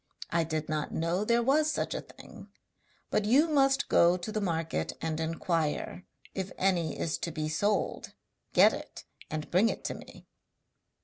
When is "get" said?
8.51-8.73